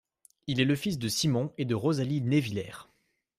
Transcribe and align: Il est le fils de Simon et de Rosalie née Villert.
Il 0.47 0.59
est 0.59 0.65
le 0.65 0.75
fils 0.75 0.97
de 0.97 1.07
Simon 1.07 1.53
et 1.59 1.65
de 1.65 1.75
Rosalie 1.75 2.21
née 2.21 2.39
Villert. 2.39 2.89